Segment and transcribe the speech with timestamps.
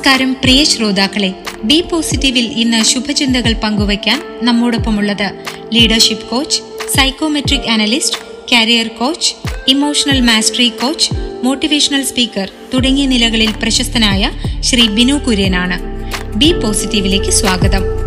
[0.00, 1.28] നമസ്കാരം പ്രിയ ശ്രോതാക്കളെ
[1.64, 5.26] ബി പോസിറ്റീവിൽ ഇന്ന് ശുഭചിന്തകൾ പങ്കുവയ്ക്കാൻ നമ്മോടൊപ്പമുള്ളത്
[5.74, 6.60] leadership coach
[6.96, 8.20] psychometric analyst
[8.52, 9.34] career coach
[9.68, 11.10] emotional mastery coach
[11.44, 15.78] motivational speaker തുടങ്ങിയ നിലകളിൽ പ്രശസ്തനായ ശ്രീ ബിനു കുര്യനാണ്.
[16.36, 17.99] ബി പോസിറ്റീവിലേക്ക് സ്വാഗതം.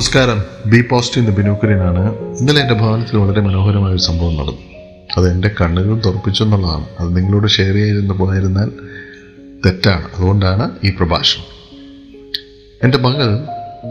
[0.00, 0.70] നമസ്കാരം.
[0.70, 2.18] ബി പോസിറ്റീവ് ബിനൂക്കരനാണ്.
[2.40, 4.58] ഇന്നലെ എന്റെ ഭവനത്തിൽ വളരെ മനോഹരമായ ഒരു സംഭവം നടന്നു.
[5.16, 6.86] അത് എന്റെ കണ്ണുകൾ തുറപ്പിച്ചു എന്നുള്ളതാണ്.
[7.00, 8.70] അത് നിങ്ങളോട് ഷെയർ ചെയ്തിരുന്നു പോയിരുന്നാൽ
[9.66, 10.04] തെറ്റാണ്.
[10.18, 11.44] അതുകൊണ്ടാണ് ഈ പ്രഭാഷണം.
[12.84, 13.38] എന്റെ മകൾ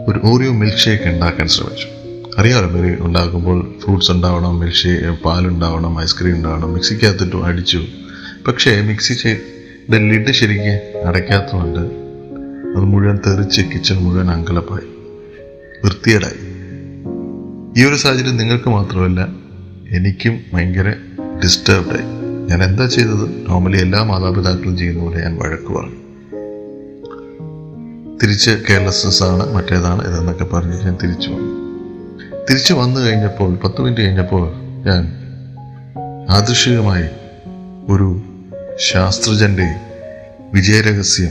[0.08, 1.86] ഒരു ഓറിയോ മിൽക്ക് ഷേക്ക് ഉണ്ടാക്കാൻ ശ്രമിച്ചു.
[2.40, 7.84] അറിയാമല്ലോ ഇവർ ഉണ്ടാക്കുമ്പോൾ ഫ്രൂട്ട്സ് ഉണ്ടാവണം മിൽക്ക് ഷേക്ക് പാലുണ്ടാവണം ഐസ്ക്രീം ഉണ്ടാവണം മിക്സിക്കകത്തിട്ട് അടിച്ചു.
[8.48, 9.36] പക്ഷേ മിക്സി
[9.90, 11.80] ലിഡ് ശരിക്ക് അടയ്ക്കാത്തതുകൊണ്ട്
[12.76, 14.99] അത് മുഴുവൻ തെറിച്ച് കിച്ചൺ മുഴുവൻ അങ്കലപ്പായി.
[15.84, 16.50] വൃത്തികേടായി
[17.80, 19.28] ഈ ഒരു സാഹചര്യം നിങ്ങൾക്ക് മാത്രമല്ല
[19.90, 20.94] എനിക്കും ഭയങ്കര
[21.42, 22.04] ഡിസ്റ്റർബ്ഡായി
[22.48, 23.48] ഞാൻ എന്താ ചെയ്തത്?
[23.48, 26.00] നോർമലി എല്ലാ മാതാപിതാക്കളും ചെയ്യുന്ന പോലെ ഞാൻ വഴക്ക് പറഞ്ഞു.
[28.22, 31.60] തിരിച്ച് കെയർലെസ്നെസ് ആണ് മറ്റേതാണ് ഇതെന്നൊക്കെ പറഞ്ഞ് ഞാൻ തിരിച്ചു വന്നു.
[32.50, 34.52] തിരിച്ചു വന്നു കഴിഞ്ഞപ്പോൾ പത്ത് മിനിറ്റ് കഴിഞ്ഞപ്പോൾ
[34.86, 35.12] ഞാൻ
[36.30, 37.04] ആദർശികമായി
[37.88, 38.22] ഒരു
[38.78, 39.74] ശാസ്ത്രജ്ഞന്റെ
[40.54, 41.30] വിജയരഹസ്യം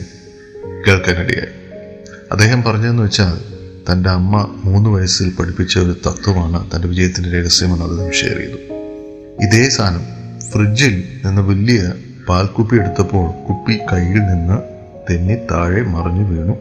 [0.88, 1.54] കേൾക്കാനിടയായി.
[2.32, 3.59] അദ്ദേഹം പറഞ്ഞതെന്ന് വെച്ചാൽ
[3.92, 8.58] തന്റെ അമ്മ മൂന്ന് വയസ്സിൽ പഠിപ്പിച്ച ഒരു തത്വമാണ് തന്റെ വിജയത്തിന്റെ രഹസ്യമെന്ന് അദ്ദേഹം ഷെയർ ചെയ്തു.
[9.46, 10.02] ഇതേ സാധനം
[10.52, 11.94] ഫ്രിഡ്ജിൽ നിന്ന് വലിയ
[12.30, 14.58] പാൽക്കുപ്പി എടുത്തപ്പോൾ കുപ്പി കയ്യിൽ നിന്ന്
[15.10, 16.58] തെന്നി താഴെ മറിഞ്ഞു വീണു.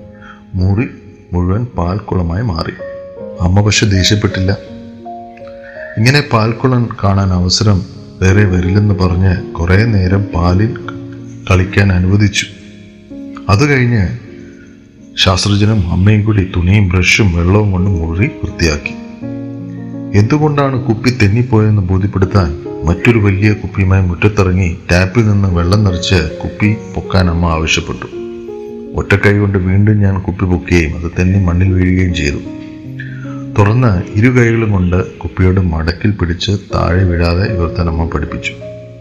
[0.54, 0.88] മുറി
[1.32, 2.72] മുഴുവൻ പാൽക്കുളമായി മാറി.
[3.40, 4.52] അമ്മ പക്ഷെ ദേഷ്യപ്പെട്ടില്ല.
[5.96, 7.84] ഇങ്ങനെ പാൽക്കുളം കാണാൻ അവസരം
[8.22, 10.76] വേറെ വരില്ലെന്ന് പറഞ്ഞ് കുറേ നേരം പാലിൽ
[11.50, 12.46] കളിക്കാൻ അനുവദിച്ചു.
[13.48, 14.27] അത് കഴിഞ്ഞ്
[15.22, 18.92] ശാസ്ത്രജ്ഞനും അമ്മയും കൂടി തുണിയും ബ്രഷും വെള്ളവും കൊണ്ട് മുഴുകി വൃത്തിയാക്കി.
[20.18, 27.46] എന്തുകൊണ്ടാണ് കുപ്പി തെന്നിപ്പോയെന്ന് ബോധ്യപ്പെടുത്താൻ മറ്റൊരു വലിയ കുപ്പിയുമായി മുറ്റത്തിറങ്ങി ടാപ്പിൽ നിന്ന് വെള്ളം നിറച്ച് കുപ്പി പൊക്കാൻ അമ്മ
[27.46, 28.06] ആവശ്യപ്പെട്ടു.
[28.94, 32.40] ഒറ്റക്കൈ കൊണ്ട് വീണ്ടും ഞാൻ കുപ്പി പൊക്കുകയും അത് തെന്നി മണ്ണിൽ വീഴുകയും ചെയ്തു.
[33.58, 38.52] തുറന്ന് ഇരു കൈകളും കൊണ്ട് കുപ്പിയുടെ മടക്കിൽ പിടിച്ച് താഴെ വീഴാതെ ഇവർ തന്നെ അമ്മ പഠിപ്പിച്ചു.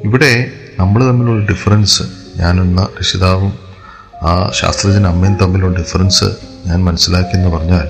[0.04, 2.04] ഇവിടെ നമ്മൾ തമ്മിലുള്ള ഡിഫറൻസ്
[2.40, 3.67] ഞാനൊന്ന് രക്ഷിതാവും
[4.24, 6.24] ആ ശാസ്ത്രജ്ഞൻ അമ്മയും തമ്മിലുള്ള ഡിഫറൻസ്
[6.66, 7.88] ഞാൻ മനസ്സിലാക്കിയെന്ന് പറഞ്ഞാൽ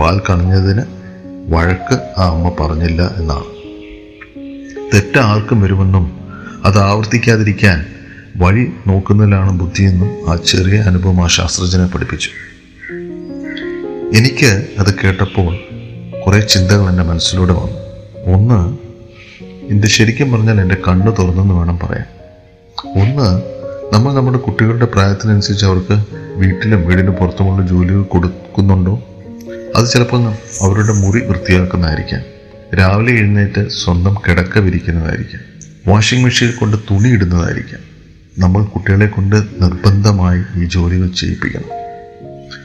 [0.00, 0.82] പാൽ കണിഞ്ഞതിന്
[1.48, 3.44] വഴക്ക് ആ അമ്മ പറഞ്ഞില്ല എന്നാണ്.
[4.94, 6.20] തെറ്റ ആർക്കും വരുമെന്നും
[6.64, 7.86] അത് ആവർത്തിക്കാതിരിക്കാൻ
[8.36, 12.30] വഴി നോക്കുന്നതിലാണ് ബുദ്ധിയെന്നും ആ ചെറിയ അനുഭവം ആ ശാസ്ത്രജ്ഞനെ പഠിപ്പിച്ചു.
[14.16, 15.56] എനിക്ക് അത് കേട്ടപ്പോൾ
[16.26, 17.78] കുറേ ചിന്തകൾ എന്റെ മനസ്സിലൂടെ വന്നു.
[18.34, 18.76] ഒന്ന്
[19.70, 22.06] എന്റെ ശരിക്കും പറഞ്ഞാൽ എന്റെ കണ്ണ് തുറന്നെന്ന് വേണം പറയാൻ.
[23.02, 23.59] ഒന്ന്
[23.92, 29.02] നമ്മൾ നമ്മുടെ കുട്ടികളുടെ പ്രായത്തിനനുസരിച്ച് അവർക്ക് വീട്ടിലും വീടിന് പുറത്തുമുള്ള ജോലികൾ കൊടുക്കുന്നുണ്ടോ?
[29.76, 30.28] അത് ചിലപ്പോൾ
[30.60, 32.20] അവരുടെ മുറി വൃത്തിയാക്കുന്നതായിരിക്കാം.
[32.78, 35.40] രാവിലെ എഴുന്നേറ്റ് സ്വന്തം കിടക്ക വിരിക്കുന്നതായിരിക്കാം.
[35.86, 37.80] വാഷിംഗ് മെഷീനിൽ കൊണ്ട് തുണി ഇടുന്നതായിരിക്കാം.
[38.38, 41.80] നമ്മൾ കുട്ടികളെ കൊണ്ട് നിർബന്ധമായി ഈ ജോലികൾ ചെയ്യിപ്പിക്കണം.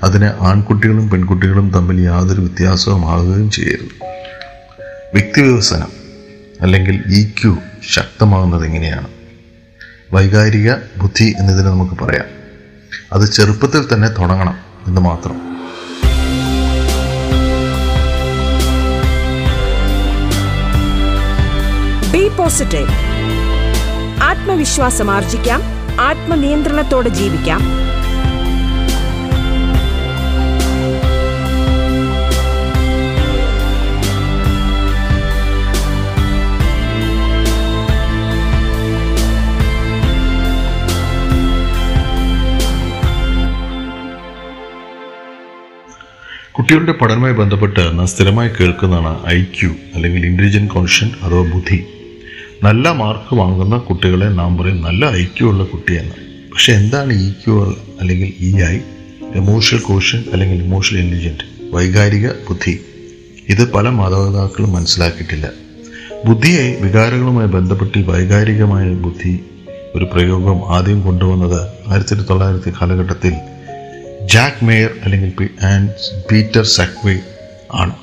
[0.03, 4.05] അതിന് ആൺകുട്ടികളും പെൺകുട്ടികളും തമ്മിൽ യാതൊരു വ്യത്യാസവും ആകുകയും ചെയ്യരുത്.
[5.13, 5.87] വ്യക്തിവികസനം
[6.61, 7.57] അല്ലെങ്കിൽ ഇ ക്യു
[7.93, 9.14] ശക്തമാകുന്നത് എങ്ങനെയാണ്?
[10.15, 12.25] വൈകാരിക ബുദ്ധി എന്നതിന് നമുക്ക് പറയാം.
[13.13, 14.55] അത് ചെറുപ്പത്തിൽ തന്നെ തുടങ്ങണം
[14.87, 15.35] എന്ന് മാത്രം.
[22.11, 22.87] ബി പോസിറ്റീവ്
[24.23, 25.61] ആത്മവിശ്വാസം ആർജിക്കാം.
[26.01, 27.61] ആത്മനിയന്ത്രണത്തോടെ ജീവിക്കാം.
[46.65, 51.83] കുട്ടികളുടെ പഠനവുമായി ബന്ധപ്പെട്ട് നാം സ്ഥിരമായി കേൾക്കുന്നതാണ് ഐ ക്യു അല്ലെങ്കിൽ ഇന്റലിജന്റ് കോൺഷൻ അഥവാ ബുദ്ധി.
[52.63, 56.11] നല്ല മാർക്ക് വാങ്ങുന്ന കുട്ടികളെ നാം പറയും നല്ല ഐ ക്യു ഉള്ള കുട്ടിയെന്ന്.
[56.51, 58.79] പക്ഷെ എന്താണ് ഇ ക്യു അല്ലെങ്കിൽ ഇ ഐ?
[59.35, 62.81] എമോഷണൽ കോഷൻ അല്ലെങ്കിൽ ഇമോഷണൽ ഇന്റലിജന്റ് വൈകാരിക ബുദ്ധി.
[63.49, 65.49] ഇത് പല മാതാപിതാക്കളും മനസ്സിലാക്കിയിട്ടില്ല.
[66.25, 69.39] ബുദ്ധിയെ വികാരങ്ങളുമായി ബന്ധപ്പെട്ട് വൈകാരികമായ ബുദ്ധി
[69.95, 73.33] ഒരു പ്രയോഗം ആദ്യം കൊണ്ടുവന്നത് ആയിരത്തി തൊള്ളായിരത്തി കാലഘട്ടത്തിൽ
[74.31, 75.31] ജാക്ക് മേയർ അല്ലെങ്കിൽ
[76.31, 77.19] പീറ്റർ സക്വേ
[77.73, 77.93] ആണ്.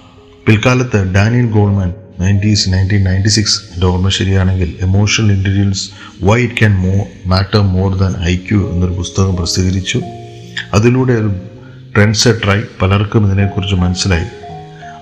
[0.46, 5.90] പിൽക്കാലത്ത് Daniel Goleman nineties nineteen ninety six എന്റെ ഓർമ്മ ശരിയാണെങ്കിൽ emotional intelligence
[6.22, 10.02] why it can മോ matter more than I Q എന്നൊരു പുസ്തകം പ്രസിദ്ധീകരിച്ചു.
[10.74, 11.30] അതിലൂടെ ഒരു
[11.94, 14.28] ട്രെൻഡ് സെറ്ററായി പലർക്കും ഇതിനെക്കുറിച്ച് മനസ്സിലായി.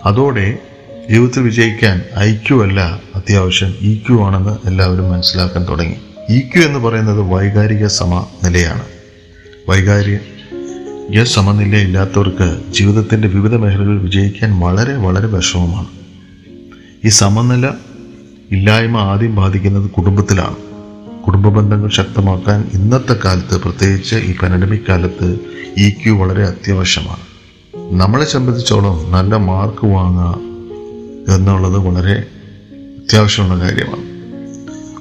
[0.04, 0.58] അതോടെ
[1.10, 2.80] ജീവിതത്തിൽ വിജയിക്കാൻ ഐ ക്യു അല്ല
[3.14, 5.96] അത്യാവശ്യം ഇ ക്യു ആണെന്ന് എല്ലാവരും മനസ്സിലാക്കാൻ തുടങ്ങി.
[6.28, 8.84] ഇ ക്യു എന്ന് പറയുന്നത് വൈകാരിക സമനിലയാണ്.
[9.68, 10.18] വൈകാരിക
[11.18, 15.86] സമനില ഇല്ലാത്തവർക്ക് ജീവിതത്തിന്റെ വിവിധ മേഖലകളിൽ വിജയിക്കാൻ വളരെ വളരെ വിഷമമാണ്.
[17.04, 17.66] ഈ സമനില
[18.52, 20.56] ഇല്ലായ്മ ആദ്യം ബാധിക്കുന്നത് കുടുംബത്തിലാണ്.
[21.22, 25.38] കുടുംബ ബന്ധങ്ങൾ ശക്തമാക്കാൻ ഇന്നത്തെ കാലത്ത് പ്രത്യേകിച്ച് ഈ പാനഡമിക് കാലത്ത്
[25.76, 27.20] ഇ ക്യു വളരെ അത്യാവശ്യമാണ്.
[28.00, 30.38] നമ്മളെ സംബന്ധിച്ചോളം നല്ല മാർക്ക് വാങ്ങുക
[31.34, 32.24] എന്നുള്ളത് വളരെ
[32.98, 34.02] അത്യാവശ്യമുള്ള കാര്യമാണ്.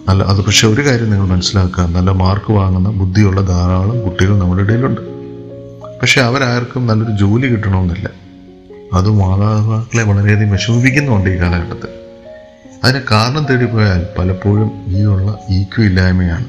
[0.09, 1.83] നല്ല അത് പക്ഷേ ഒരു കാര്യം നിങ്ങൾ മനസ്സിലാക്കുക.
[1.83, 5.18] നല്ല മാർക്ക് വാങ്ങുന്ന ബുദ്ധിയുള്ള ധാരാളം കുട്ടികൾ നമ്മുടെ ഇടയിലുണ്ട്.
[6.01, 8.09] പക്ഷെ അവരാർക്കും നല്ലൊരു ജോലി കിട്ടണമെന്നില്ല.
[8.93, 11.89] അത് മാതാപിതാക്കളെ വളരെയധികം വിഷമിപ്പിക്കുന്നുണ്ട് ഈ കാലഘട്ടത്തിൽ.
[12.83, 16.45] അതിന് കാരണം തേടിപ്പോയാൽ പലപ്പോഴും ഈ ഉള്ള ഇ ക്യു ഇല്ലായ്മയാണ്.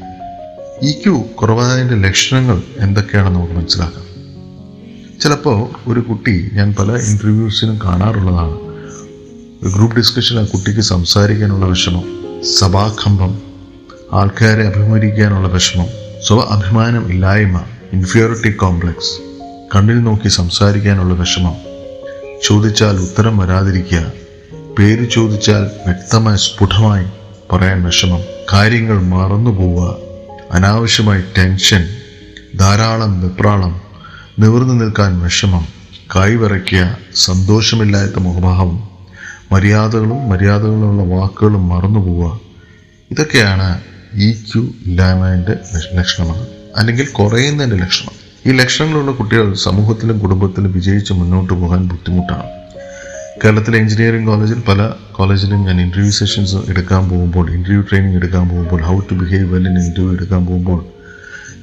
[0.83, 4.05] ഇ ക്യു കുറവായതിന്റെ ലക്ഷണങ്ങൾ എന്തൊക്കെയാണെന്ന് നമുക്ക് മനസ്സിലാക്കാം.
[5.21, 8.59] ചിലപ്പോൾ ഒരു കുട്ടി ഞാൻ പല ഇന്റർവ്യൂസിനും കാണാറുള്ളതാണ്.
[9.75, 12.05] ഗ്രൂപ്പ് ഡിസ്കഷൻ ആ കുട്ടിക്ക് സംസാരിക്കാനുള്ള വിഷമം
[12.59, 13.43] സഭാകമ്പം
[14.13, 15.87] ആൾക്കാരെ അഭിമുഖീകരിക്കാനുള്ള വിഷമം
[16.27, 17.61] സ്വ അഭിമാനം ഇല്ലായ്മ
[17.93, 19.30] ഇൻഫിയോറിറ്റി കോംപ്ലക്സ്
[19.75, 21.57] കണ്ണിൽ നോക്കി സംസാരിക്കാനുള്ള വിഷമം.
[22.45, 24.13] ചോദിച്ചാൽ ഉത്തരം വരാതിരിക്കുക.
[24.79, 27.07] പേര് ചോദിച്ചാൽ വ്യക്തമായി സ്ഫുടമായി
[27.53, 28.21] പറയാൻ വിഷമം.
[28.53, 29.97] കാര്യങ്ങൾ മറന്നു പോവുക.
[30.53, 31.89] അനാവശ്യമായി ടെൻഷൻ
[32.57, 33.81] ധാരാളം വെപ്രാളം
[34.39, 35.67] നിവർന്നു നിൽക്കാൻ വിഷമം
[36.17, 38.89] കൈവിറക്കിയ സന്തോഷമില്ലാത്ത മുഖഭാവം
[39.53, 42.41] മര്യാദകളും മര്യാദകളുള്ള വാക്കുകളും മറന്നു പോവുക.
[43.11, 43.81] ഇതൊക്കെയാണ്
[44.15, 45.57] ഇ ക്യു ഇല്ലായ്മേന്റെ
[45.93, 46.47] ലക്ഷണമാണ്
[46.77, 48.20] അല്ലെങ്കിൽ കുറയുന്നതിന്റെ ലക്ഷണം.
[48.47, 52.47] ഈ ലക്ഷണങ്ങളുള്ള കുട്ടികൾ സമൂഹത്തിലും കുടുംബത്തിലും വിജയിച്ച് മുന്നോട്ട് പോകാൻ ബുദ്ധിമുട്ടാണ്.
[53.43, 58.99] കേരളത്തിലെ എഞ്ചിനീയറിംഗ് കോളേജിൽ പല കോളേജിലും ഞാൻ ഇന്റർവ്യൂ സെഷൻസ് എടുക്കാൻ പോകുമ്പോൾ ഇന്റർവ്യൂ ട്രെയിനിങ് എടുക്കാൻ പോകുമ്പോൾ how
[58.99, 60.81] to behave well in interview എടുക്കാൻ പോകുമ്പോൾ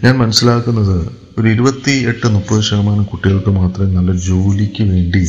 [0.04, 5.24] ഞാൻ മനസ്സിലാക്കുന്നത് ഒരു ഇരുപത്തി എട്ട് മുപ്പത് ശതമാനം കുട്ടികൾക്ക് മാത്രമേ നല്ല ജോലിക്ക് വേണ്ടി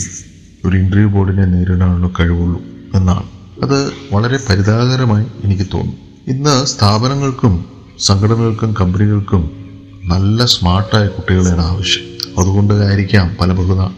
[0.65, 2.61] ഒരു ഇന്റർവ്യൂ ബോർഡിനെ നേരിടാനുള്ള കഴിവുള്ളൂ
[2.95, 3.27] എന്നാണ്.
[3.63, 5.97] അത് വളരെ പരിതാപകരമായി എനിക്ക് തോന്നുന്നു
[6.27, 7.65] ഇന്ന് സ്ഥാപനങ്ങൾക്കും
[7.99, 9.68] സംഘടനകൾക്കും കമ്പനികൾക്കും
[10.09, 12.05] നല്ല സ്മാർട്ടായ കുട്ടികളെയാണ് ആവശ്യം.
[12.39, 13.89] അതുകൊണ്ട് ആയിരിക്കാം പല ബഹുത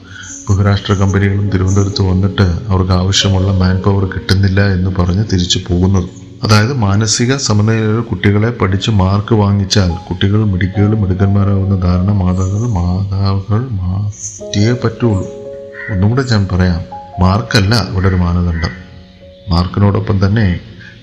[0.51, 6.05] ബഹുരാഷ്ട്ര കമ്പനികളും തിരുവനന്തപുരത്ത് വന്നിട്ട് അവർക്ക് ആവശ്യമുള്ള മാൻ പവർ കിട്ടുന്നില്ല എന്ന് പറഞ്ഞ് തിരിച്ചു പോകുന്നത്.
[6.45, 15.29] അതായത് മാനസിക സമനിലയിലുള്ള കുട്ടികളെ പഠിച്ച് മാർക്ക് വാങ്ങിച്ചാൽ കുട്ടികൾ മിടുക്കുകളും മിടുക്കന്മാരാകുന്ന ധാരണ മാതാക്കൾ മാതാവുകൾ മാറ്റിയേ പറ്റുള്ളൂ.
[15.91, 16.81] ഒന്നുകൂടെ ഞാൻ പറയാം.
[17.21, 18.71] മാർക്കല്ല ഇവിടെ ഒരു മാനദണ്ഡം.
[19.49, 20.61] മാർക്കിനോടൊപ്പം തന്നെ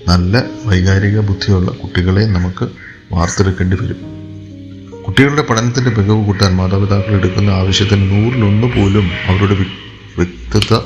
[0.08, 2.68] നല്ല വൈകാരിക ബുദ്ധിയുള്ള കുട്ടികളെ നമുക്ക്
[3.12, 4.27] വാർത്തെടുക്കേണ്ടി വരും.
[5.18, 9.66] കുട്ടികളുടെ പഠനത്തിന്റെ മികവ് കൂട്ടാൻ മാതാപിതാക്കൾ എടുക്കുന്ന ആവശ്യത്തിന് നൂറിലൊന്ന് പോലും അവരുടെ വ്യ-
[10.18, 10.78] വ്യക്തിത്വ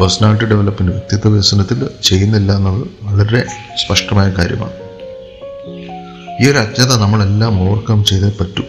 [0.00, 3.46] പേഴ്സണാലിറ്റി ഡെവലപ്മെന്റ് വ്യക്തിത്വ വികസനത്തിൽ ചെയ്യുന്നില്ല എന്നത് വളരെ
[3.76, 4.72] സ്പഷ്ടമായ കാര്യമാണ്.
[6.42, 8.62] ഈ ഒരു അജ്ഞത നമ്മളെല്ലാം ഓവർകം ചെയ്തേ പറ്റൂ.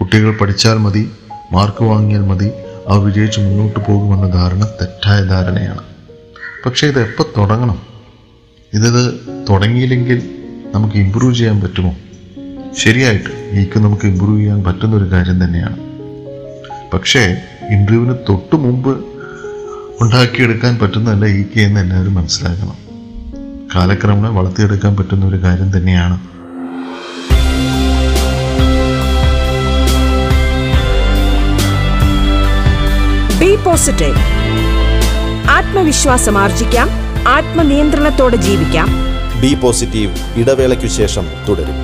[0.00, 1.10] കുട്ടികൾ പഠിച്ചാൽ മതി
[1.52, 2.50] മാർക്ക് വാങ്ങിയാൽ മതി
[2.88, 5.82] അവർ വിജയിച്ച് മുന്നോട്ട് പോകുമെന്ന ധാരണ തെറ്റായ ധാരണയാണ്.
[6.66, 7.82] പക്ഷേ ഇത് എപ്പോൾ തുടങ്ങണം?
[8.74, 9.14] ഇതത്
[9.50, 10.30] തുടങ്ങിയില്ലെങ്കിൽ
[10.74, 11.96] നമുക്ക് ഇമ്പ്രൂവ് ചെയ്യാൻ പറ്റുമോ?
[12.78, 15.76] ശരിയായിട്ട് ഈക്ക് നമുക്ക് ഇമ്പ്രൂവ് ചെയ്യാൻ പറ്റുന്ന ഒരു കാര്യം തന്നെയാണ്.
[16.90, 17.36] പക്ഷേ
[17.70, 19.04] ഇന്റർവ്യൂവിന് തൊട്ട് മുമ്പ്
[20.00, 22.76] ഉണ്ടാക്കിയെടുക്കാൻ പറ്റുന്നതല്ല ഈ കെ എന്ന് എല്ലാവരും മനസ്സിലാക്കണം.
[23.74, 26.20] കാലക്രമേണ വളർത്തിയെടുക്കാൻ പറ്റുന്ന ഒരു കാര്യം തന്നെയാണ്.
[33.40, 34.16] ബി പോസിറ്റീവ്
[35.50, 36.88] ആത്മവിശ്വാസം ആർജിക്കാം.
[37.28, 38.88] ആത്മനിയന്ത്രണത്തോടെ ജീവിക്കാം.
[39.40, 41.81] ബി പോസിറ്റീവ് ഇടവേളയ്ക്കു ശേഷം തുടരും.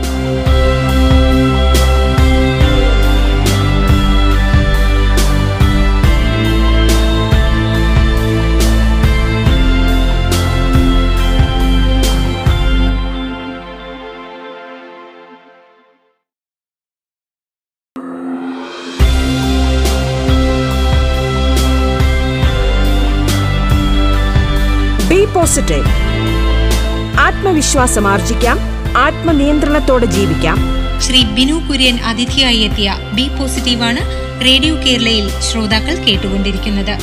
[27.68, 28.58] ആത്മവിശ്വാസം ആർജിക്കാം
[28.96, 30.58] ആത്മനിയന്ത്രണത്തോടെ ജീവിക്കാം.
[31.00, 34.00] ശ്രീ ബിനു കുര്യൻ അതിഥിയായി എത്തിയ ബി പോസിറ്റീവാണ്
[34.44, 36.94] റേഡിയോ കേരളയിൽ ശ്രോതാക്കൾ കേട്ടുകൊണ്ടിരിക്കുന്നത്.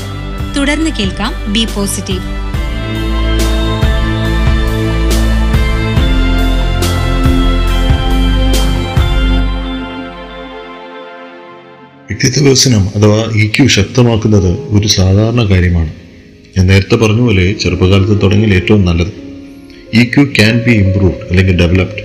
[0.57, 2.24] തുടർന്ന് കേൾക്കാം ബി പോസിറ്റീവ്.
[12.10, 15.93] വ്യക്തിത്വ വികസനം അഥവാ ഇ ക്യു ശക്തമാക്കുന്നത് ഒരു സാധാരണ കാര്യമാണ്.
[16.57, 19.25] ഞാൻ നേരത്തെ പറഞ്ഞ പോലെ ചെറുപ്പകാലത്ത് തുടങ്ങിയാൽ ഏറ്റവും നല്ലത്.
[19.95, 22.01] E Q can be improved അല്ലെങ്കിൽ ഡെവലപ്ഡ്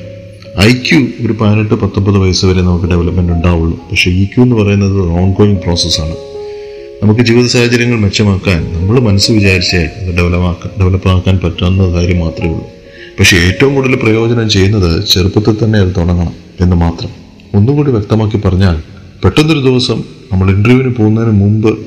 [0.60, 3.76] ഐ ക്യു ഒരു പതിനെട്ട് പത്തൊമ്പത് വയസ്സ് വരെ നമുക്ക് ഡെവലപ്മെന്റ് ഉണ്ടാവുള്ളൂ.
[3.90, 6.14] പക്ഷേ ഇ ക്യു എന്ന് പറയുന്നത് ഓൺ ഗോയിങ് പ്രോസസ്സാണ്
[7.02, 12.66] നമുക്ക് ജീവിത സാഹചര്യങ്ങൾ മെച്ചമാക്കാൻ നമ്മൾ മനസ്സ് വിചാരിച്ചേ അത് ഡെവലപ്പാക്കാൻ ഡെവലപ്പാക്കാൻ പറ്റാവുന്ന കാര്യം മാത്രമേ ഉള്ളൂ.
[13.18, 17.10] പക്ഷേ ഏറ്റവും കൂടുതൽ പ്രയോജനം ചെയ്യുന്നത് ചെറുപ്പത്തിൽ തന്നെ അത് തുടങ്ങണം എന്ന് മാത്രം.
[17.54, 18.76] ഒന്നുകൂടി വ്യക്തമാക്കി പറഞ്ഞാൽ
[19.24, 21.78] പെട്ടെന്നൊരു ദിവസം നമ്മൾ ഇന്റർവ്യൂവിന് പോകുന്നതിന് മുമ്പ്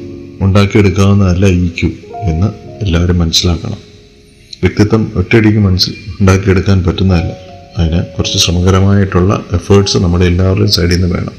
[0.42, 1.90] ഉണ്ടാക്കിയെടുക്കാവുന്നതല്ല ഇ ക്യു
[2.32, 2.48] എന്ന്
[2.86, 3.93] എല്ലാവരും മനസ്സിലാക്കണം.
[4.64, 7.32] വ്യക്തിത്വം ഒറ്റയടിക്ക് മനസ്സിൽ ഉണ്ടാക്കിയെടുക്കാൻ പറ്റുന്നതല്ല.
[7.78, 11.32] അതിന് കുറച്ച് ശ്രമകരമായിട്ടുള്ള എഫേർട്സ് നമ്മുടെ എല്ലാവരുടെയും സൈഡിൽ നിന്ന് വേണം.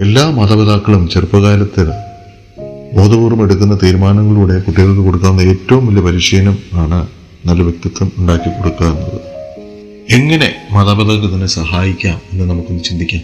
[0.00, 1.88] എല്ലാ മാതാപിതാക്കളും ചെറുപ്പകാലത്തിൽ
[2.96, 7.06] ബോധപൂർവം എടുക്കുന്ന തീരുമാനങ്ങളിലൂടെ കുട്ടികൾക്ക് കൊടുക്കാവുന്ന ഏറ്റവും വലിയ പരിശീലനം ആണ്
[7.46, 9.20] നല്ല വ്യക്തിത്വം ഉണ്ടാക്കി കൊടുക്കുക എന്നത്.
[10.10, 13.22] എങ്ങനെ മാതാപിതാക്കൾ ഇതിനെ സഹായിക്കാം എന്ന് നമുക്കൊന്ന് ചിന്തിക്കാം.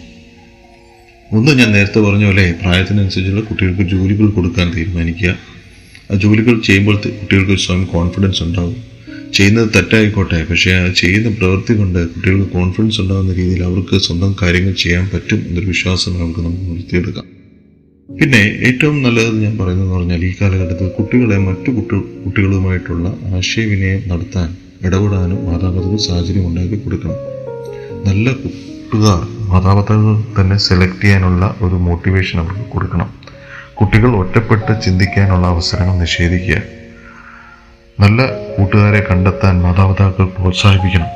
[1.33, 5.56] ഒന്ന് ഞാൻ നേരത്തെ പറഞ്ഞ പോലെ പ്രായത്തിനനുസരിച്ചുള്ള കുട്ടികൾക്ക് ജോലികൾ കൊടുക്കാൻ തീരുമാനിക്കുക.
[6.15, 8.75] ജോലികൾ ചെയ്യുമ്പോൾ കുട്ടികൾക്ക് സ്വയം കോൺഫിഡൻസ് ഉണ്ടാവും.
[9.33, 15.09] ചെയ്യുന്നത് തെറ്റായിക്കോട്ടെ പക്ഷേ ആ ചെയ്യുന്ന പ്രവൃത്തി കൊണ്ട് കുട്ടികൾക്ക് കോൺഫിഡൻസ് ഉണ്ടാകുന്ന രീതിയിൽ അവർക്ക് സ്വന്തം കാര്യങ്ങൾ ചെയ്യാൻ
[15.13, 17.25] പറ്റും എന്നൊരു വിശ്വാസം അവർക്ക് നമുക്ക് നിർത്തിയെടുക്കാം
[18.09, 25.45] പിന്നെ ഏറ്റവും നല്ലത് ഞാൻ പറയുന്നതെന്ന് പറഞ്ഞാൽ ഈ കാലഘട്ടത്തിൽ കുട്ടികളെ മറ്റു കുട്ടി കുട്ടികളുമായിട്ടുള്ള ആശയവിനിമയം നടത്താൻ ഇടപെടാനും
[25.45, 27.15] മാതാപിതാക്കൾ സാഹചര്യം ഉണ്ടാക്കി കൊടുക്കണം.
[28.07, 33.26] നല്ല കൂട്ടുകാർ മാതാപിതാക്കൾ തന്നെ സെലക്ട് ചെയ്യാനുള്ള ഒരു മോട്ടിവേഷൻ അവർക്ക് കൊടുക്കണം.
[33.79, 36.61] കുട്ടികൾ ഒറ്റപ്പെട്ട് ചിന്തിക്കാനുള്ള അവസരങ്ങൾ നിഷേധിക്കുക.
[37.99, 41.07] നല്ല കൂട്ടുകാരെ കണ്ടെത്താൻ മാതാപിതാക്കൾ പ്രോത്സാഹിപ്പിക്കണം.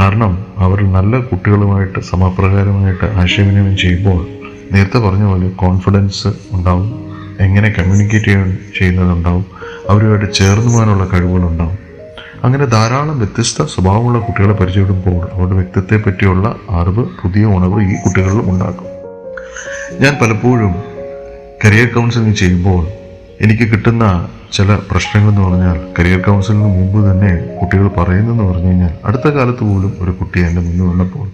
[0.00, 4.26] കാരണം അവർ നല്ല കുട്ടികളുമായിട്ട് സമപ്രകാരമായിട്ട് ആശയവിനിമയം ചെയ്യുമ്പോൾ
[4.72, 9.46] നേരത്തെ പറഞ്ഞ പോലെ കോൺഫിഡൻസ് ഉണ്ടാവും എങ്ങനെ കമ്മ്യൂണിക്കേറ്റ് ചെയ്യാൻ ചെയ്യുന്നതുണ്ടാവും
[9.90, 11.78] അവരുമായിട്ട് ചേർന്ന് പോകാനുള്ള കഴിവുകളുണ്ടാവും.
[12.44, 18.86] അങ്ങനെ ധാരാളം വ്യത്യസ്ത സ്വഭാവമുള്ള കുട്ടികളെ പരിചയപ്പെടുമ്പോൾ അവരുടെ വ്യക്തിത്വത്തെ പറ്റിയുള്ള അറിവ് പുതിയ ഉണർവ് ഈ കുട്ടികളിലും ഉണ്ടാക്കും
[20.00, 20.95] ഞാൻ പലപ്പോഴും
[21.64, 22.86] കരിയർ കൗൺസിലിംഗ് ചെയ്യുമ്പോൾ
[23.40, 29.28] എനിക്ക് കിട്ടുന്ന ചില പ്രശ്നങ്ങൾ എന്ന് പറഞ്ഞാൽ കരിയർ കൗൺസിലിന് മുമ്പ് തന്നെ കുട്ടികൾ പറയുന്നതെന്ന് പറഞ്ഞു കഴിഞ്ഞാൽ അടുത്ത
[29.28, 31.26] കാലത്ത് പോലും ഒരു കുട്ടി എന്റെ മുന്നിൽ വന്നപ്പോൾ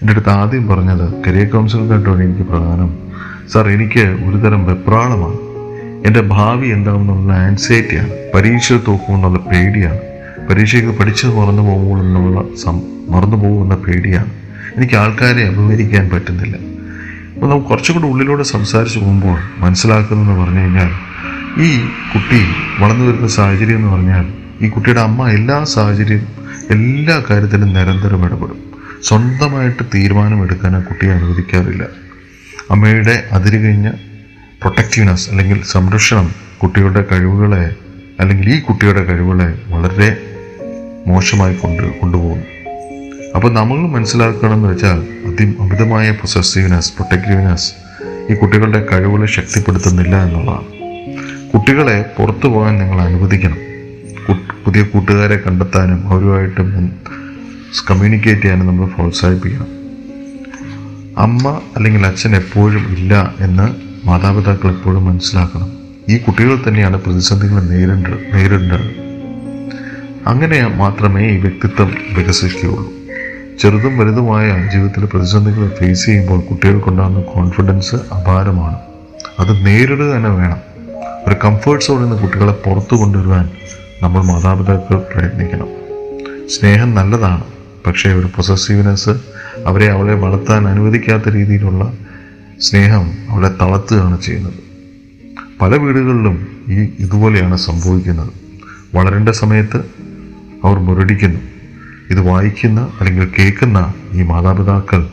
[0.00, 2.98] എന്റെ അടുത്ത് ആദ്യം പറഞ്ഞത് കരിയർ കൗൺസിലിംഗായിട്ടാണ് എനിക്ക് പ്രധാനം.
[3.52, 5.38] സാർ എനിക്ക് ഒരുതരം വെപ്രാളമാണ്.
[6.06, 10.00] എന്റെ ഭാവി എന്താണെന്നുള്ള ആൻസൈറ്റിയാണ് പരീക്ഷ തോക്കുമെന്നുള്ള പേടിയാണ്.
[10.50, 14.30] പരീക്ഷയ്ക്ക് പഠിച്ചത് മറന്നു പോകുമ്പോൾ എന്നുള്ള സം മറന്നു പോകുമെന്ന പേടിയാണ്.
[14.76, 16.75] എനിക്ക് ആൾക്കാരെ അഭിമുഖീകരിക്കാൻ പറ്റുന്നില്ല.
[17.36, 20.90] അപ്പോൾ നമുക്ക് കുറച്ചുകൂടി ഉള്ളിലൂടെ സംസാരിച്ച് പോകുമ്പോൾ മനസ്സിലാക്കുന്നതെന്ന് പറഞ്ഞു കഴിഞ്ഞാൽ
[21.62, 21.80] ഈ
[22.14, 22.40] കുട്ടി
[22.78, 26.26] വളർന്നു വരുന്ന സാഹചര്യം എന്ന് പറഞ്ഞാൽ ഈ കുട്ടിയുടെ അമ്മ എല്ലാ സാഹചര്യം
[26.70, 28.58] എല്ലാ കാര്യത്തിലും നിരന്തരം ഇടപെടും.
[29.02, 31.82] സ്വന്തമായിട്ട് തീരുമാനമെടുക്കാൻ ആ കുട്ടിയെ അനുവദിക്കാറില്ല.
[32.70, 33.90] അമ്മയുടെ അതിര് കഴിഞ്ഞ
[34.60, 36.30] പ്രൊട്ടക്റ്റീവ്നെസ് അല്ലെങ്കിൽ സംരക്ഷണം
[36.62, 37.76] കുട്ടികളുടെ കഴിവുകളെ
[38.20, 40.16] അല്ലെങ്കിൽ ഈ കുട്ടിയുടെ കഴിവുകളെ വളരെ
[41.06, 42.46] മോശമായി കൊണ്ട് കൊണ്ടുപോകുന്നു.
[43.34, 47.72] അപ്പോൾ നമ്മൾ മനസ്സിലാക്കണം എന്ന് വെച്ചാൽ അതി അമിതമായ പൊസസീവ്നെസ് പ്രൊട്ടക്റ്റീവ്നെസ്
[48.32, 50.64] ഈ കുട്ടികളുടെ കഴിവുകളെ ശക്തിപ്പെടുത്തുന്നില്ല എന്നുള്ളതാണ്.
[51.52, 53.56] കുട്ടികളെ പുറത്തു പോകാൻ നിങ്ങൾ അനുവദിക്കണം.
[54.64, 56.60] പുതിയ കൂട്ടുകാരെ കണ്ടെത്താനും അവരുമായിട്ട്
[57.90, 59.66] കമ്മ്യൂണിക്കേറ്റ് ചെയ്യാനും നമ്മൾ പ്രോത്സാഹിപ്പിക്കണം.
[61.18, 63.66] അമ്മ അല്ലെങ്കിൽ അച്ഛൻ എപ്പോഴും ഇല്ല എന്ന്
[64.06, 65.72] മാതാപിതാക്കൾ എപ്പോഴും മനസ്സിലാക്കണം.
[66.08, 68.90] ഈ കുട്ടികൾ തന്നെയാണ് പ്രതിസന്ധികൾ നേരിടേണ്ടത് നേരിടേണ്ടത്.
[70.26, 72.95] അങ്ങനെ മാത്രമേ ഈ വ്യക്തിത്വം വികസിക്കുകയുള്ളൂ.
[73.60, 78.76] ചെറുതും വലുതുമായ ജീവിതത്തിലെ പ്രതിസന്ധികളെ ഫേസ് ചെയ്യുമ്പോൾ കുട്ടികൾക്കുണ്ടാകുന്ന കോൺഫിഡൻസ് അപാരമാണ്.
[79.38, 80.56] അത് നേരിടുക തന്നെ വേണം.
[81.26, 83.50] ഒരു കംഫേർട്ട് സോണിൽ നിന്ന് കുട്ടികളെ പുറത്തു കൊണ്ടുവരുവാൻ
[84.02, 85.68] നമ്മൾ മാതാപിതാക്കൾ പ്രയത്നിക്കണം.
[86.48, 87.44] സ്നേഹം നല്ലതാണ്.
[87.86, 89.10] പക്ഷേ ഒരു പൊസസീവ്നെസ്
[89.66, 91.92] അവരെ അവളെ വളർത്താൻ അനുവദിക്കാത്ത രീതിയിലുള്ള
[92.60, 94.54] സ്നേഹം അവളെ തളർത്തുകയാണ് ചെയ്യുന്നത്.
[95.60, 98.30] പല വീടുകളിലും ഈ ഇതുപോലെയാണ് സംഭവിക്കുന്നത്.
[98.96, 99.76] വളരേണ്ട സമയത്ത്
[100.64, 101.55] അവർ മുരടിക്കുന്നു.
[102.10, 105.08] ഇത് വായിക്കുന്ന അല്ലെങ്കിൽ കേൾക്കുന്ന ഈ മാതാപിതാക്കൾ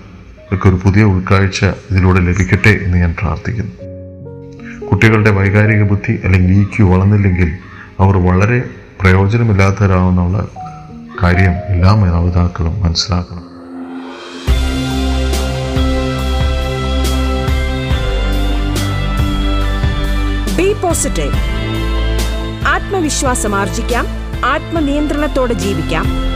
[0.53, 3.71] ഒരു പുതിയ ഉൾക്കാഴ്ച ഇതിലൂടെ ലഭിക്കട്ടെ എന്ന് ഞാൻ പ്രാർത്ഥിക്കുന്നു.
[4.85, 7.57] കുട്ടികളുടെ വൈകാരിക ബുദ്ധി അല്ലെങ്കിൽ ഈ ക്യു വളർന്നില്ലെങ്കിൽ
[7.99, 8.63] അവർ വളരെ
[9.01, 10.47] പ്രയോജനമില്ലാത്തവരാകുന്ന
[11.23, 13.53] കാര്യം എല്ലാ മാതാപിതാക്കളും മനസ്സിലാക്കണം.
[20.57, 21.33] ബി പോസിറ്റീവ്
[22.67, 24.05] ആത്മവിശ്വാസം ആർജിക്കാം.
[24.45, 26.32] ആത്മനിയന്ത്രണത്തോടെ ജീവിക്കാം.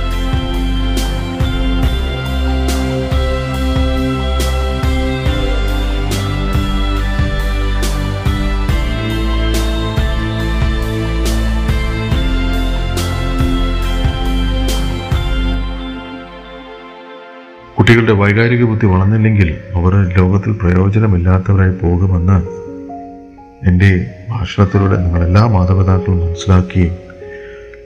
[17.87, 22.37] കുട്ടികളുടെ വൈകാരിക ബുദ്ധി വളർന്നില്ലെങ്കിൽ അവർ ലോകത്തിൽ പ്രയോജനമില്ലാത്തവരായി പോകുമെന്ന്
[23.67, 26.95] എന്റെ ഭാഷണത്തിലൂടെ നിങ്ങളെല്ലാ മാതാപിതാക്കളും മനസ്സിലാക്കുകയും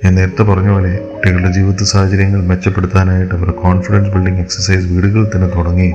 [0.03, 5.93] ഞാൻ നേരത്തെ പറഞ്ഞ പോലെ കുട്ടികളുടെ ജീവിത സാഹചര്യങ്ങൾ മെച്ചപ്പെടുത്താനായിട്ട് അവർ കോൺഫിഡൻസ് ബിൽഡിംഗ് എക്സസൈസ് വീടുകളിൽ തന്നെ തുടങ്ങി.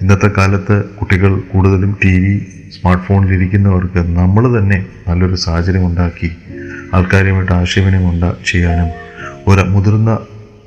[0.00, 6.36] ഇന്നത്തെ കാലത്ത് കുട്ടികൾ കൂടുതലും ടി വി സ്മാർട്ട് ഫോണിലിരിക്കുന്നവർക്ക് നമ്മൾ തന്നെ നല്ലൊരു സാഹചര്യം ഉണ്ടാക്കി.
[6.94, 8.90] ആൾക്കാരുമായിട്ട് ആശയവിനിമയം ഉണ്ടാ ചെയ്യാനും
[9.48, 10.18] ഒരു മുതിർന്ന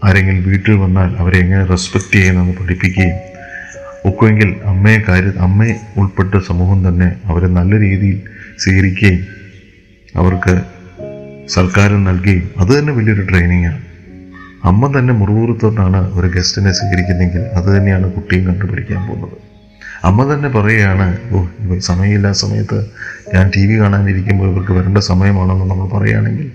[0.06, 3.18] ആരെങ്കിലും വീട്ടിൽ വന്നാൽ അവരെ എങ്ങനെ റെസ്പെക്റ്റ് ചെയ്യുന്നതെന്ന് പഠിപ്പിക്കുകയും
[4.06, 8.18] ഒക്കുമെങ്കിൽ അമ്മയെ കാര്യ അമ്മയെ ഉൾപ്പെട്ട സമൂഹം തന്നെ അവരെ നല്ല രീതിയിൽ
[8.58, 9.22] സ്വീകരിക്കുകയും
[10.16, 10.54] അവർക്ക്
[11.48, 13.80] സർക്കാരും നൽകുകയും അത് തന്നെ വലിയൊരു ട്രെയിനിങ്ങാണ്
[14.64, 19.38] അമ്മ തന്നെ മുറിവുറുത്തോട്ടാണ് ഒരു ഗസ്റ്റിനെ സ്വീകരിക്കുന്നതെങ്കിൽ അത് തന്നെയാണ് കുട്ടിയും കണ്ടുപിടിക്കാൻ പോകുന്നത്.
[20.04, 21.40] അമ്മ തന്നെ പറയുകയാണ് ഓ
[21.80, 22.78] സമയമില്ല സമയത്ത്
[23.34, 26.48] ഞാൻ ടി വി കാണാനിരിക്കുമ്പോൾ ഇവർക്ക് വരേണ്ട സമയമാണെന്ന് നമ്മൾ പറയുകയാണെങ്കിൽ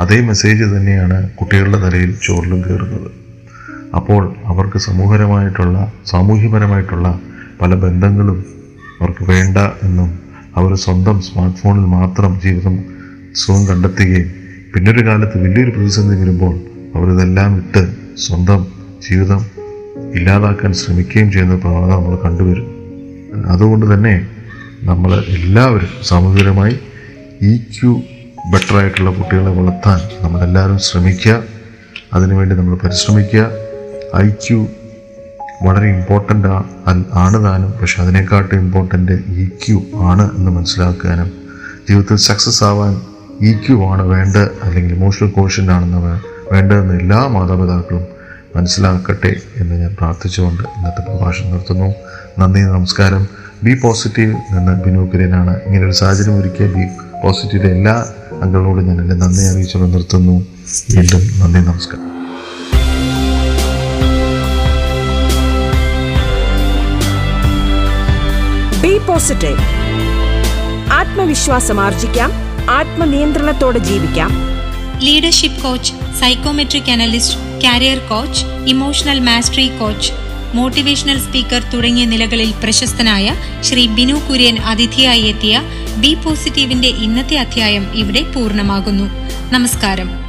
[0.00, 3.10] അതേ മെസ്സേജ് തന്നെയാണ് കുട്ടികളുടെ തലയിൽ ചോറിലും കയറുന്നത്.
[3.96, 7.20] അപ്പോൾ അവർക്ക് സമൂഹപരമായിട്ടുള്ള സാമൂഹ്യപരമായിട്ടുള്ള
[7.60, 8.44] പല ബന്ധങ്ങളും
[9.00, 10.10] അവർക്ക് വേണ്ട എന്നും
[10.56, 12.84] അവർ സ്വന്തം സ്മാർട്ട് ഫോണിൽ മാത്രം ജീവിതം
[13.34, 14.28] സുഖം കണ്ടെത്തുകയും
[14.74, 16.54] പിന്നൊരു കാലത്ത് വലിയൊരു പ്രതിസന്ധി വരുമ്പോൾ
[16.94, 17.82] അവരിതെല്ലാം ഇട്ട്
[18.16, 18.66] സ്വന്തം
[19.08, 19.40] ജീവിതം
[20.14, 22.66] ഇല്ലാതാക്കാൻ ശ്രമിക്കുകയും ചെയ്യുന്ന പ്രവണത നമ്മൾ കണ്ടുവരും.
[23.46, 24.14] അതുകൊണ്ട് തന്നെ
[24.82, 26.76] നമ്മൾ എല്ലാവരും സാമൂഹികമായി
[27.42, 28.02] ഈ ക്യു
[28.52, 31.42] ബെറ്ററായിട്ടുള്ള കുട്ടികളെ വളർത്താൻ നമ്മളെല്ലാവരും ശ്രമിക്കുക.
[32.14, 33.50] അതിനുവേണ്ടി നമ്മൾ പരിശ്രമിക്കുക.
[34.16, 34.66] ഐ ക്യു
[35.62, 36.48] വളരെ ഇമ്പോർട്ടന്റ്
[37.14, 37.72] ആണ് താനും.
[37.72, 41.32] പക്ഷെ അതിനെക്കാട്ടും ഇമ്പോർട്ടന്റ് ഇ ക്യു ആണ് എന്ന് മനസ്സിലാക്കാനും
[41.88, 43.00] ജീവിതത്തിൽ സക്സസ് ആവാൻ
[43.40, 46.20] ഇ ക്യു ആണ് വേണ്ട അല്ലെങ്കിൽ ഇമോഷണൽ കോഷ്യന്റ് ആണെന്ന്
[46.54, 48.04] വേണ്ടതെന്ന് എല്ലാ മാതാപിതാക്കളും
[48.56, 51.94] മനസ്സിലാക്കട്ടെ എന്ന് ഞാൻ പ്രാർത്ഥിച്ചുകൊണ്ട് ഇന്നത്തെ പ്രഭാഷണം നിർത്തുന്നു.
[52.38, 53.26] നന്ദി നമസ്കാരം.
[53.62, 56.84] ബി പോസിറ്റീവ് നിന്ന് ബിനു കുര്യനാണ് ഇങ്ങനെ ഒരു സാഹചര്യം ഒരുക്കിയ ബി
[57.24, 58.06] പോസിറ്റീവിലെ എല്ലാ
[58.42, 60.34] അംഗങ്ങളോടും ഞാൻ എന്റെ നന്ദി അറിയിച്ചുകൊണ്ട് നിർത്തുന്നു.
[60.94, 62.02] വീണ്ടും നന്ദി നമസ്കാരം.
[68.82, 69.58] B positive.
[70.92, 72.30] ആത്മവിശ്വാസം ആർജിക്കാം
[72.70, 74.30] ആത്മനിയന്ത്രണത്തോടെ ജീവിക്കാം.
[75.02, 80.12] Leadership coach psychometric analyst career coach emotional mastery coach
[80.54, 85.62] motivational speaker തുടങ്ങിയ നിലകളിൽ പ്രശസ്തനായ ശ്രീ ബിനു കുര്യൻ അതിഥിയായി എത്തിയ
[85.96, 89.04] ബി പോസിറ്റീവിന്റെ ഇന്നത്തെ അധ്യായം ഇവിടെ പൂർണമാകുന്നു.
[89.52, 90.25] നമസ്കാരം.